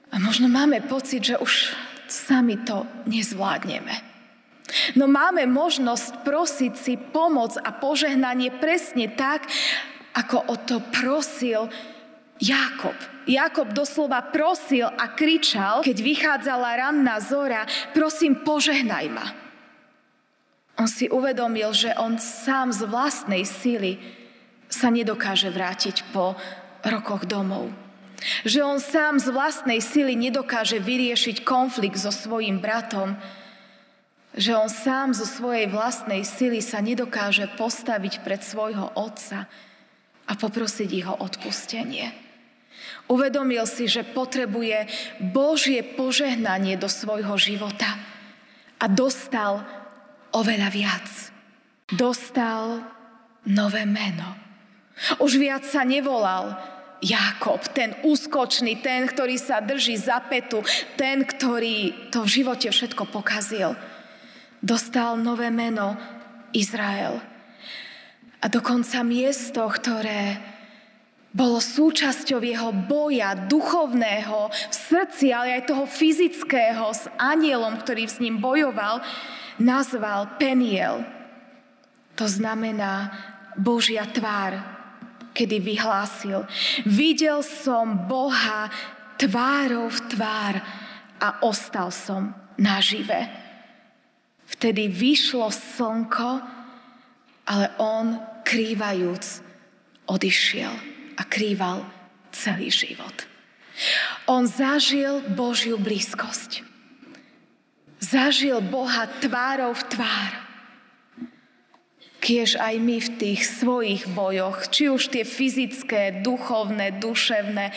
A 0.09 0.17
možno 0.17 0.49
máme 0.49 0.81
pocit, 0.89 1.21
že 1.21 1.37
už 1.37 1.77
sami 2.09 2.57
to 2.65 2.89
nezvládneme. 3.05 4.12
No 4.97 5.05
máme 5.09 5.45
možnosť 5.49 6.25
prosiť 6.25 6.73
si 6.77 6.95
pomoc 6.97 7.57
a 7.61 7.71
požehnanie 7.73 8.49
presne 8.57 9.13
tak, 9.13 9.45
ako 10.17 10.49
o 10.49 10.57
to 10.57 10.81
prosil 10.93 11.69
Jakob. 12.43 12.97
Jakob 13.23 13.71
doslova 13.71 14.19
prosil 14.35 14.91
a 14.91 15.15
kričal, 15.15 15.87
keď 15.87 15.97
vychádzala 16.03 16.69
ranná 16.75 17.23
zora, 17.23 17.63
prosím, 17.95 18.43
požehnaj 18.43 19.07
ma. 19.15 19.27
On 20.81 20.89
si 20.91 21.07
uvedomil, 21.07 21.71
že 21.71 21.95
on 21.95 22.19
sám 22.19 22.75
z 22.75 22.83
vlastnej 22.89 23.47
sily 23.47 24.03
sa 24.67 24.89
nedokáže 24.89 25.53
vrátiť 25.53 26.11
po 26.11 26.35
rokoch 26.83 27.29
domov. 27.29 27.71
Že 28.43 28.61
on 28.65 28.79
sám 28.81 29.21
z 29.21 29.29
vlastnej 29.31 29.79
sily 29.79 30.19
nedokáže 30.19 30.81
vyriešiť 30.83 31.47
konflikt 31.47 32.01
so 32.01 32.11
svojím 32.11 32.59
bratom, 32.59 33.15
že 34.33 34.57
on 34.57 34.69
sám 34.69 35.13
zo 35.13 35.29
svojej 35.29 35.69
vlastnej 35.69 36.25
sily 36.25 36.65
sa 36.65 36.81
nedokáže 36.81 37.49
postaviť 37.61 38.25
pred 38.25 38.41
svojho 38.41 38.97
otca 38.97 39.45
a 40.25 40.33
poprosiť 40.33 40.89
jeho 40.89 41.15
odpustenie. 41.21 42.09
Uvedomil 43.13 43.69
si, 43.69 43.85
že 43.85 44.07
potrebuje 44.07 44.89
Božie 45.21 45.85
požehnanie 45.85 46.81
do 46.81 46.89
svojho 46.89 47.37
života 47.37 48.01
a 48.81 48.89
dostal 48.89 49.61
oveľa 50.33 50.69
viac. 50.73 51.07
Dostal 51.93 52.81
nové 53.45 53.85
meno. 53.85 54.33
Už 55.21 55.37
viac 55.37 55.69
sa 55.69 55.85
nevolal 55.85 56.57
Jakob, 57.03 57.59
ten 57.75 57.99
úskočný, 58.07 58.79
ten, 58.81 59.11
ktorý 59.11 59.35
sa 59.35 59.59
drží 59.59 59.99
za 59.99 60.23
petu, 60.23 60.63
ten, 60.95 61.27
ktorý 61.27 62.09
to 62.15 62.23
v 62.23 62.33
živote 62.41 62.71
všetko 62.71 63.11
pokazil 63.11 63.75
dostal 64.63 65.19
nové 65.19 65.51
meno 65.51 65.99
Izrael. 66.55 67.19
A 68.43 68.47
dokonca 68.47 69.03
miesto, 69.03 69.67
ktoré 69.67 70.39
bolo 71.33 71.59
súčasťou 71.59 72.45
jeho 72.45 72.71
boja 72.71 73.33
duchovného 73.35 74.53
v 74.53 74.75
srdci, 74.75 75.33
ale 75.33 75.59
aj 75.59 75.73
toho 75.73 75.85
fyzického 75.89 76.93
s 76.93 77.09
anielom, 77.17 77.81
ktorý 77.81 78.05
s 78.05 78.21
ním 78.21 78.39
bojoval, 78.39 79.01
nazval 79.57 80.37
Peniel. 80.37 81.03
To 82.21 82.29
znamená 82.29 83.11
Božia 83.57 84.05
tvár, 84.05 84.61
kedy 85.33 85.65
vyhlásil, 85.65 86.45
videl 86.85 87.41
som 87.41 88.05
Boha 88.05 88.69
tvárov 89.17 89.89
v 89.89 90.01
tvár 90.13 90.55
a 91.17 91.29
ostal 91.41 91.89
som 91.89 92.37
nažive. 92.61 93.42
Vtedy 94.63 94.87
vyšlo 94.87 95.51
slnko, 95.51 96.39
ale 97.51 97.67
on 97.83 98.15
krývajúc 98.47 99.43
odišiel 100.07 100.71
a 101.19 101.23
krýval 101.27 101.83
celý 102.31 102.71
život. 102.71 103.27
On 104.31 104.47
zažil 104.47 105.19
Božiu 105.35 105.83
blízkosť. 105.83 106.63
Zažil 107.99 108.63
Boha 108.63 109.11
tvárov 109.19 109.75
v 109.75 109.85
tvár. 109.99 110.33
Kiež 112.23 112.55
aj 112.55 112.79
my 112.79 113.03
v 113.03 113.11
tých 113.19 113.43
svojich 113.43 114.07
bojoch, 114.15 114.71
či 114.71 114.87
už 114.87 115.11
tie 115.11 115.27
fyzické, 115.27 116.23
duchovné, 116.23 117.03
duševné, 117.03 117.75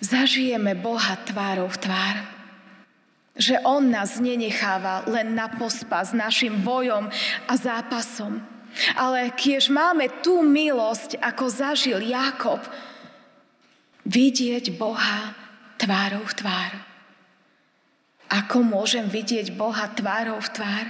zažijeme 0.00 0.72
Boha 0.72 1.20
tvárov 1.20 1.68
v 1.68 1.80
tvár 1.84 2.35
že 3.36 3.60
On 3.68 3.84
nás 3.84 4.16
nenecháva 4.16 5.04
len 5.04 5.36
na 5.36 5.52
pospa 5.52 6.00
s 6.00 6.16
našim 6.16 6.64
bojom 6.64 7.12
a 7.44 7.52
zápasom. 7.54 8.40
Ale 8.96 9.32
kiež 9.32 9.72
máme 9.72 10.08
tú 10.20 10.44
milosť, 10.44 11.20
ako 11.20 11.44
zažil 11.48 12.00
Jakob, 12.00 12.60
vidieť 14.04 14.76
Boha 14.76 15.32
tvárou 15.80 16.24
v 16.24 16.34
tvár. 16.36 16.72
Ako 18.26 18.60
môžem 18.64 19.06
vidieť 19.06 19.54
Boha 19.54 19.86
tvárou 19.92 20.40
v 20.42 20.50
tvár? 20.52 20.86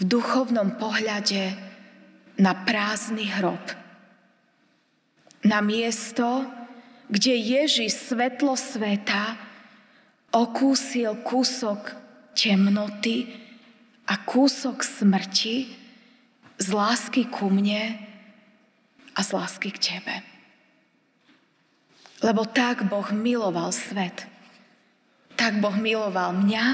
V 0.00 0.02
duchovnom 0.08 0.80
pohľade 0.80 1.52
na 2.40 2.56
prázdny 2.56 3.28
hrob. 3.36 3.60
Na 5.44 5.60
miesto, 5.60 6.48
kde 7.12 7.36
Ježiš 7.36 8.12
svetlo 8.12 8.56
sveta 8.56 9.49
okúsil 10.30 11.26
kúsok 11.26 11.94
temnoty 12.38 13.26
a 14.06 14.14
kúsok 14.22 14.82
smrti 14.86 15.70
z 16.58 16.66
lásky 16.70 17.26
ku 17.26 17.50
mne 17.50 17.98
a 19.14 19.20
z 19.22 19.30
lásky 19.34 19.74
k 19.74 19.78
tebe. 19.78 20.22
Lebo 22.20 22.46
tak 22.46 22.86
Boh 22.86 23.10
miloval 23.10 23.72
svet. 23.74 24.28
Tak 25.34 25.56
Boh 25.58 25.74
miloval 25.74 26.36
mňa, 26.36 26.64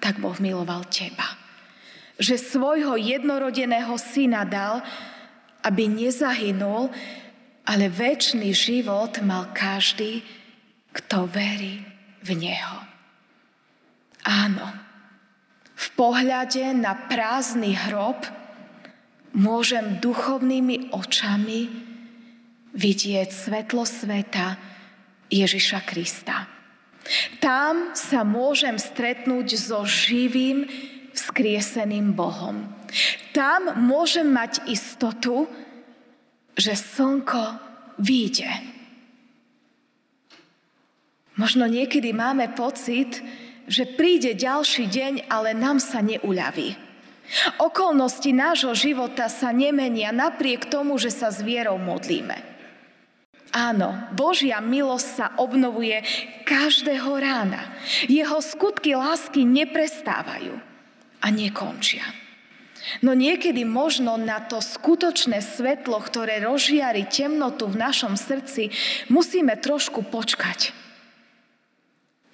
tak 0.00 0.18
Boh 0.18 0.34
miloval 0.40 0.88
teba. 0.88 1.36
Že 2.16 2.36
svojho 2.38 2.94
jednorodeného 2.96 3.92
syna 4.00 4.48
dal, 4.48 4.80
aby 5.60 5.84
nezahynul, 5.90 6.88
ale 7.68 7.92
väčší 7.92 8.50
život 8.56 9.20
mal 9.20 9.52
každý, 9.52 10.24
kto 10.96 11.28
verí 11.28 11.93
v 12.24 12.30
Neho. 12.32 12.80
Áno, 14.24 14.66
v 15.76 15.86
pohľade 16.00 16.72
na 16.72 16.96
prázdny 16.96 17.76
hrob 17.76 18.24
môžem 19.36 20.00
duchovnými 20.00 20.96
očami 20.96 21.68
vidieť 22.72 23.28
svetlo 23.28 23.84
sveta 23.84 24.56
Ježiša 25.28 25.80
Krista. 25.84 26.48
Tam 27.44 27.92
sa 27.92 28.24
môžem 28.24 28.80
stretnúť 28.80 29.60
so 29.60 29.84
živým, 29.84 30.64
vzkrieseným 31.12 32.16
Bohom. 32.16 32.64
Tam 33.36 33.84
môžem 33.84 34.26
mať 34.32 34.64
istotu, 34.72 35.46
že 36.56 36.72
slnko 36.74 37.60
vyjde 38.00 38.73
Možno 41.34 41.66
niekedy 41.66 42.14
máme 42.14 42.54
pocit, 42.54 43.18
že 43.66 43.88
príde 43.88 44.38
ďalší 44.38 44.86
deň, 44.86 45.12
ale 45.26 45.50
nám 45.56 45.82
sa 45.82 45.98
neuľaví. 45.98 46.78
Okolnosti 47.58 48.30
nášho 48.30 48.76
života 48.76 49.26
sa 49.32 49.50
nemenia 49.50 50.12
napriek 50.12 50.68
tomu, 50.68 51.00
že 51.00 51.08
sa 51.10 51.32
s 51.32 51.40
vierou 51.40 51.80
modlíme. 51.80 52.36
Áno, 53.54 53.94
Božia 54.12 54.58
milosť 54.58 55.08
sa 55.08 55.26
obnovuje 55.38 56.02
každého 56.42 57.10
rána. 57.18 57.62
Jeho 58.10 58.42
skutky 58.42 58.98
lásky 58.98 59.46
neprestávajú 59.46 60.58
a 61.22 61.26
nekončia. 61.30 62.02
No 63.00 63.16
niekedy 63.16 63.64
možno 63.64 64.20
na 64.20 64.44
to 64.44 64.60
skutočné 64.60 65.40
svetlo, 65.40 65.96
ktoré 66.04 66.44
rozžiari 66.44 67.08
temnotu 67.08 67.64
v 67.64 67.80
našom 67.80 68.18
srdci, 68.18 68.68
musíme 69.08 69.56
trošku 69.56 70.04
počkať 70.04 70.83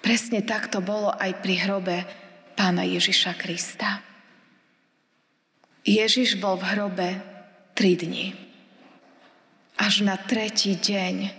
Presne 0.01 0.41
tak 0.41 0.73
to 0.73 0.81
bolo 0.81 1.13
aj 1.13 1.45
pri 1.45 1.61
hrobe 1.61 1.97
pána 2.57 2.81
Ježiša 2.85 3.37
Krista. 3.37 4.01
Ježiš 5.85 6.37
bol 6.37 6.61
v 6.61 6.67
hrobe 6.77 7.09
tri 7.73 7.97
dni. 7.97 8.33
Až 9.81 10.05
na 10.05 10.13
tretí 10.17 10.77
deň 10.77 11.33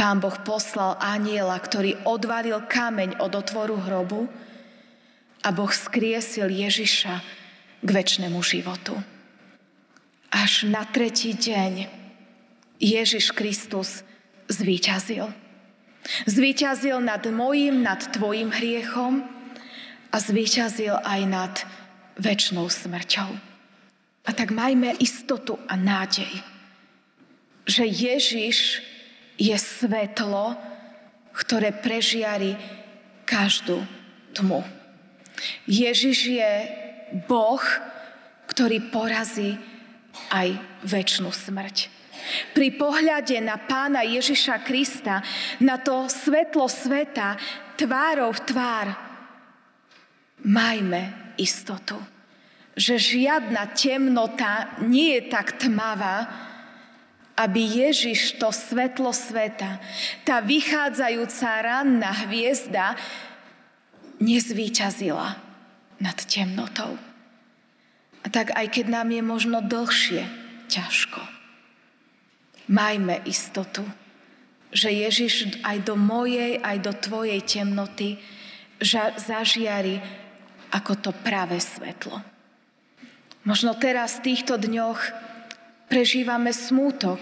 pán 0.00 0.16
Boh 0.16 0.32
poslal 0.44 0.96
aniela, 0.96 1.60
ktorý 1.60 2.00
odvalil 2.08 2.56
kameň 2.64 3.20
od 3.20 3.36
otvoru 3.36 3.76
hrobu 3.76 4.32
a 5.44 5.48
Boh 5.52 5.68
skriesil 5.68 6.48
Ježiša 6.48 7.14
k 7.84 7.88
väčšnému 7.88 8.40
životu. 8.40 8.96
Až 10.32 10.68
na 10.68 10.88
tretí 10.88 11.36
deň 11.36 11.84
Ježiš 12.80 13.36
Kristus 13.36 14.00
zvíťazil. 14.48 15.28
Zvíťazil 16.26 17.00
nad 17.00 17.22
mojim, 17.28 17.84
nad 17.84 18.00
tvojim 18.12 18.50
hriechom 18.50 19.24
a 20.10 20.16
zvíťazil 20.16 20.96
aj 21.00 21.20
nad 21.28 21.54
väčšnou 22.20 22.66
smrťou. 22.66 23.30
A 24.26 24.30
tak 24.36 24.52
majme 24.52 24.96
istotu 25.00 25.56
a 25.64 25.74
nádej, 25.76 26.28
že 27.64 27.84
Ježiš 27.88 28.84
je 29.40 29.56
svetlo, 29.56 30.58
ktoré 31.32 31.72
prežiari 31.72 32.58
každú 33.24 33.80
tmu. 34.36 34.60
Ježiš 35.64 36.18
je 36.36 36.52
Boh, 37.24 37.62
ktorý 38.50 38.92
porazí 38.92 39.56
aj 40.28 40.58
väčšinu 40.84 41.30
smrť. 41.32 41.99
Pri 42.54 42.74
pohľade 42.74 43.38
na 43.42 43.58
pána 43.58 44.02
Ježiša 44.06 44.62
Krista, 44.66 45.22
na 45.62 45.78
to 45.80 46.06
svetlo 46.10 46.66
sveta, 46.66 47.36
tvárov 47.76 48.36
v 48.36 48.44
tvár, 48.44 48.86
majme 50.44 51.34
istotu, 51.36 51.96
že 52.76 52.96
žiadna 52.96 53.72
temnota 53.76 54.80
nie 54.84 55.16
je 55.16 55.22
tak 55.28 55.60
tmavá, 55.60 56.28
aby 57.40 57.88
Ježiš 57.88 58.36
to 58.36 58.52
svetlo 58.52 59.16
sveta, 59.16 59.80
tá 60.28 60.44
vychádzajúca 60.44 61.48
ranná 61.64 62.12
hviezda, 62.28 63.00
nezvýťazila 64.20 65.40
nad 66.00 66.18
temnotou. 66.28 67.00
A 68.20 68.26
tak 68.28 68.52
aj 68.52 68.68
keď 68.68 68.86
nám 69.00 69.08
je 69.08 69.22
možno 69.24 69.58
dlhšie, 69.64 70.28
ťažko, 70.68 71.20
majme 72.70 73.18
istotu, 73.26 73.82
že 74.70 74.94
Ježiš 74.94 75.58
aj 75.66 75.82
do 75.82 75.98
mojej, 75.98 76.62
aj 76.62 76.76
do 76.78 76.92
tvojej 76.94 77.42
temnoty 77.42 78.16
zažiari 79.18 79.98
ako 80.70 80.92
to 81.02 81.10
pravé 81.10 81.58
svetlo. 81.58 82.22
Možno 83.42 83.74
teraz 83.74 84.22
v 84.22 84.32
týchto 84.32 84.54
dňoch 84.54 85.00
prežívame 85.90 86.54
smútok 86.54 87.18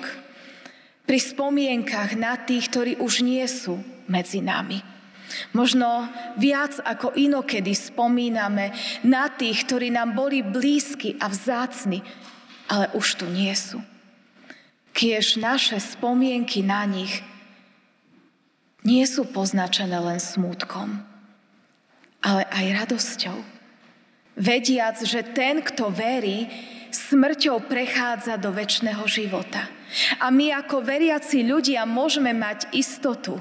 pri 1.08 1.18
spomienkach 1.18 2.12
na 2.20 2.36
tých, 2.36 2.68
ktorí 2.68 2.92
už 3.00 3.24
nie 3.24 3.42
sú 3.48 3.80
medzi 4.04 4.44
nami. 4.44 4.84
Možno 5.56 6.08
viac 6.36 6.76
ako 6.84 7.16
inokedy 7.16 7.72
spomíname 7.72 8.76
na 9.04 9.32
tých, 9.32 9.64
ktorí 9.64 9.88
nám 9.88 10.12
boli 10.12 10.44
blízki 10.44 11.16
a 11.20 11.32
vzácni, 11.32 12.04
ale 12.68 12.92
už 12.92 13.24
tu 13.24 13.26
nie 13.28 13.52
sú. 13.56 13.80
Kiež 14.98 15.38
naše 15.38 15.78
spomienky 15.78 16.66
na 16.66 16.82
nich 16.82 17.22
nie 18.82 19.06
sú 19.06 19.30
poznačené 19.30 19.94
len 19.94 20.18
smútkom, 20.18 20.98
ale 22.18 22.42
aj 22.50 22.66
radosťou. 22.82 23.38
Vediac, 24.34 24.98
že 25.06 25.22
ten, 25.22 25.62
kto 25.62 25.94
verí, 25.94 26.50
smrťou 26.90 27.70
prechádza 27.70 28.42
do 28.42 28.50
väčšného 28.50 29.06
života. 29.06 29.70
A 30.18 30.34
my 30.34 30.50
ako 30.50 30.82
veriaci 30.82 31.46
ľudia 31.46 31.86
môžeme 31.86 32.34
mať 32.34 32.74
istotu, 32.74 33.38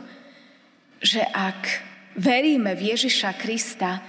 že 1.02 1.26
ak 1.26 1.82
veríme 2.14 2.78
v 2.78 2.94
Ježiša 2.94 3.34
Krista, 3.34 4.06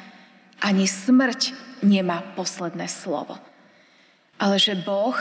ani 0.60 0.84
smrť 0.84 1.56
nemá 1.80 2.20
posledné 2.36 2.92
slovo. 2.92 3.40
Ale 4.36 4.60
že 4.60 4.76
Boh 4.76 5.16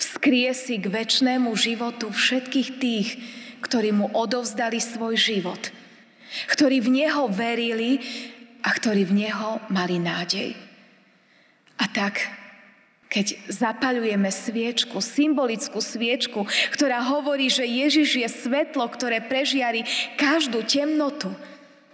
vzkriesi 0.00 0.80
k 0.80 0.88
väčšnému 0.88 1.52
životu 1.52 2.08
všetkých 2.08 2.68
tých, 2.80 3.08
ktorí 3.60 3.92
mu 3.92 4.08
odovzdali 4.16 4.80
svoj 4.80 5.20
život, 5.20 5.60
ktorí 6.48 6.80
v 6.80 7.04
Neho 7.04 7.28
verili 7.28 8.00
a 8.64 8.72
ktorí 8.72 9.04
v 9.04 9.28
Neho 9.28 9.60
mali 9.68 10.00
nádej. 10.00 10.56
A 11.80 11.84
tak 11.92 12.40
keď 13.10 13.34
zapaľujeme 13.50 14.30
sviečku, 14.30 15.02
symbolickú 15.02 15.82
sviečku, 15.82 16.46
ktorá 16.70 17.02
hovorí, 17.02 17.50
že 17.50 17.66
Ježiš 17.66 18.22
je 18.22 18.28
svetlo, 18.30 18.86
ktoré 18.86 19.18
prežiari 19.18 19.82
každú 20.14 20.62
temnotu. 20.62 21.34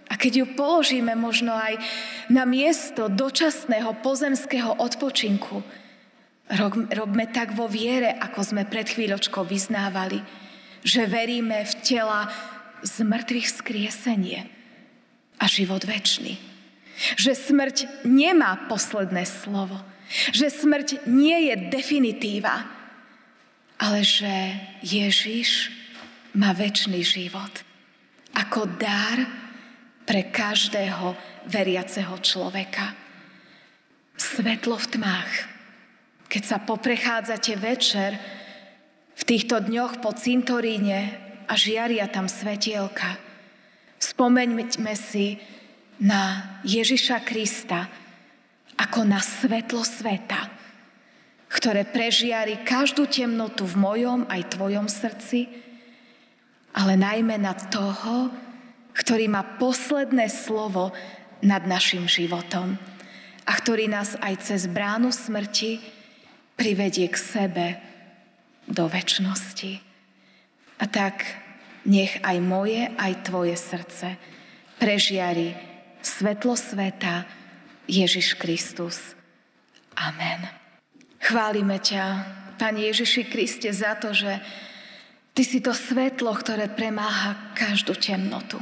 A 0.07 0.15
keď 0.21 0.45
ju 0.45 0.47
položíme 0.55 1.17
možno 1.17 1.57
aj 1.57 1.81
na 2.29 2.45
miesto 2.45 3.09
dočasného 3.09 3.97
pozemského 4.05 4.77
odpočinku, 4.77 5.65
robme 6.95 7.27
tak 7.31 7.55
vo 7.59 7.67
viere, 7.67 8.15
ako 8.19 8.41
sme 8.55 8.63
pred 8.69 8.87
chvíľočkou 8.87 9.43
vyznávali, 9.43 10.23
že 10.87 11.11
veríme 11.11 11.67
v 11.67 11.75
tela 11.83 12.31
z 12.87 13.03
mŕtvych 13.03 13.49
skriesenie 13.51 14.47
a 15.43 15.45
život 15.51 15.83
väčší. 15.83 16.39
Že 17.19 17.33
smrť 17.35 17.77
nemá 18.07 18.71
posledné 18.71 19.27
slovo 19.27 19.77
že 20.33 20.51
smrť 20.51 21.07
nie 21.11 21.51
je 21.51 21.55
definitíva, 21.71 22.63
ale 23.77 24.01
že 24.07 24.31
Ježiš 24.81 25.75
má 26.39 26.55
väčší 26.55 27.03
život 27.03 27.53
ako 28.37 28.69
dar 28.79 29.19
pre 30.07 30.31
každého 30.31 31.17
veriaceho 31.51 32.15
človeka. 32.23 32.95
Svetlo 34.17 34.79
v 34.79 34.87
tmách. 34.97 35.33
Keď 36.27 36.43
sa 36.43 36.59
poprechádzate 36.59 37.55
večer 37.55 38.19
v 39.17 39.23
týchto 39.23 39.63
dňoch 39.63 40.03
po 40.03 40.11
cintoríne 40.13 41.15
a 41.47 41.55
žiaria 41.55 42.11
tam 42.11 42.27
svetielka, 42.27 43.17
spomeňme 44.03 44.95
si 44.99 45.39
na 46.03 46.59
Ježiša 46.67 47.25
Krista, 47.25 47.89
ako 48.77 49.09
na 49.09 49.23
svetlo 49.25 49.81
sveta, 49.81 50.53
ktoré 51.49 51.89
prežiari 51.89 52.61
každú 52.61 53.09
temnotu 53.09 53.65
v 53.65 53.81
mojom 53.81 54.29
aj 54.29 54.53
tvojom 54.53 54.87
srdci, 54.91 55.49
ale 56.77 57.01
najmä 57.01 57.41
na 57.41 57.57
toho, 57.57 58.29
ktorý 58.93 59.33
má 59.33 59.57
posledné 59.57 60.29
slovo 60.29 60.93
nad 61.41 61.65
našim 61.65 62.05
životom 62.05 62.77
a 63.49 63.53
ktorý 63.57 63.89
nás 63.89 64.17
aj 64.21 64.45
cez 64.45 64.69
bránu 64.69 65.09
smrti 65.09 65.96
privedie 66.57 67.07
k 67.13 67.17
sebe 67.17 67.67
do 68.67 68.89
väčšnosti. 68.91 69.73
A 70.83 70.85
tak 70.91 71.23
nech 71.87 72.19
aj 72.25 72.37
moje, 72.43 72.91
aj 72.99 73.13
tvoje 73.23 73.55
srdce 73.55 74.19
prežiari 74.77 75.55
svetlo 76.03 76.59
sveta, 76.59 77.25
Ježiš 77.87 78.35
Kristus. 78.35 79.15
Amen. 79.95 80.43
Chválime 81.23 81.79
ťa, 81.79 82.03
Pane 82.57 82.89
Ježiši 82.89 83.31
Kriste, 83.31 83.71
za 83.71 83.95
to, 83.95 84.11
že 84.11 84.43
Ty 85.37 85.43
si 85.45 85.61
to 85.61 85.77
svetlo, 85.77 86.33
ktoré 86.33 86.73
premáha 86.73 87.53
každú 87.53 87.93
temnotu. 87.93 88.57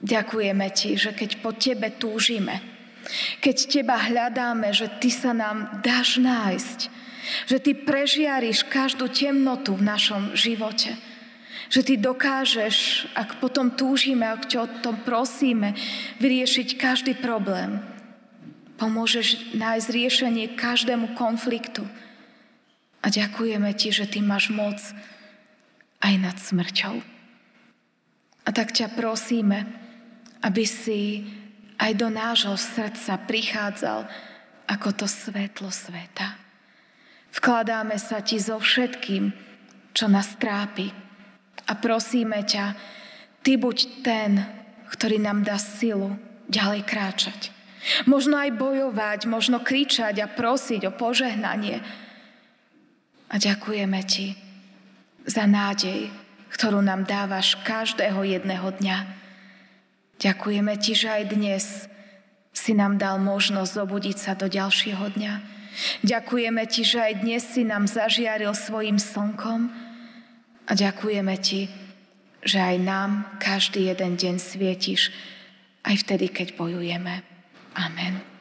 Ďakujeme 0.00 0.66
Ti, 0.72 0.96
že 0.96 1.12
keď 1.12 1.30
po 1.44 1.52
Tebe 1.52 1.92
túžime, 1.94 2.71
keď 3.42 3.56
Teba 3.68 3.96
hľadáme, 3.98 4.70
že 4.70 4.88
Ty 5.00 5.10
sa 5.10 5.32
nám 5.34 5.82
dáš 5.82 6.18
nájsť, 6.22 6.78
že 7.46 7.56
Ty 7.58 7.72
prežiariš 7.86 8.66
každú 8.66 9.10
temnotu 9.10 9.74
v 9.78 9.86
našom 9.86 10.34
živote, 10.34 10.94
že 11.72 11.80
Ty 11.82 11.94
dokážeš, 11.98 13.08
ak 13.14 13.40
potom 13.40 13.72
túžime, 13.72 14.28
ak 14.28 14.50
ťa 14.50 14.58
o 14.60 14.68
tom 14.82 14.96
prosíme, 15.02 15.74
vyriešiť 16.20 16.68
každý 16.76 17.16
problém. 17.18 17.80
Pomôžeš 18.76 19.54
nájsť 19.54 19.88
riešenie 19.88 20.46
každému 20.58 21.14
konfliktu. 21.14 21.86
A 23.02 23.06
ďakujeme 23.10 23.70
Ti, 23.74 23.88
že 23.94 24.06
Ty 24.10 24.20
máš 24.26 24.50
moc 24.50 24.78
aj 26.02 26.14
nad 26.18 26.36
smrťou. 26.36 26.98
A 28.42 28.48
tak 28.50 28.74
ťa 28.74 28.90
prosíme, 28.98 29.70
aby 30.42 30.66
si 30.66 31.22
aj 31.82 31.92
do 31.98 32.06
nášho 32.06 32.54
srdca 32.54 33.18
prichádzal 33.26 34.06
ako 34.70 34.88
to 34.94 35.06
svetlo 35.10 35.74
sveta. 35.74 36.38
Vkladáme 37.34 37.98
sa 37.98 38.22
Ti 38.22 38.38
so 38.38 38.62
všetkým, 38.62 39.34
čo 39.90 40.06
nás 40.06 40.38
trápi, 40.38 40.94
a 41.66 41.72
prosíme 41.74 42.42
ťa, 42.46 42.74
Ty 43.42 43.52
buď 43.58 43.78
ten, 44.06 44.38
ktorý 44.94 45.18
nám 45.18 45.42
dá 45.42 45.58
silu 45.58 46.14
ďalej 46.46 46.86
kráčať. 46.86 47.40
Možno 48.06 48.38
aj 48.38 48.54
bojovať, 48.54 49.26
možno 49.26 49.58
kričať 49.58 50.22
a 50.22 50.30
prosiť 50.30 50.86
o 50.86 50.92
požehnanie. 50.94 51.82
A 53.26 53.34
ďakujeme 53.34 53.98
Ti 54.06 54.38
za 55.26 55.50
nádej, 55.50 56.12
ktorú 56.54 56.78
nám 56.84 57.08
dávaš 57.08 57.58
každého 57.66 58.22
jedného 58.22 58.70
dňa. 58.78 59.21
Ďakujeme 60.22 60.78
Ti, 60.78 60.92
že 60.94 61.08
aj 61.10 61.24
dnes 61.34 61.64
si 62.54 62.72
nám 62.78 62.94
dal 62.94 63.18
možnosť 63.18 63.70
zobudiť 63.74 64.16
sa 64.16 64.32
do 64.38 64.46
ďalšieho 64.46 65.18
dňa. 65.18 65.34
Ďakujeme 66.06 66.62
Ti, 66.70 66.82
že 66.86 66.98
aj 67.02 67.12
dnes 67.26 67.42
si 67.42 67.66
nám 67.66 67.90
zažiaril 67.90 68.54
svojim 68.54 69.02
slnkom 69.02 69.66
a 70.70 70.72
ďakujeme 70.78 71.34
Ti, 71.42 71.66
že 72.46 72.58
aj 72.62 72.76
nám 72.78 73.10
každý 73.42 73.90
jeden 73.90 74.14
deň 74.14 74.38
svietiš, 74.38 75.10
aj 75.82 76.06
vtedy, 76.06 76.30
keď 76.30 76.54
bojujeme. 76.54 77.26
Amen. 77.74 78.31